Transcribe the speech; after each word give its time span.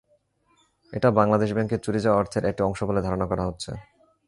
এটা 0.93 1.09
বাংলাদেশ 1.11 1.49
ব্যাংকের 1.53 1.79
চুরি 1.85 1.99
যাওয়া 2.01 2.19
অর্থের 2.19 2.43
একটি 2.45 2.61
অংশ 2.63 2.79
বলে 2.83 3.01
ধারণা 3.01 3.25
করা 3.31 3.43
হচ্ছে। 3.45 3.71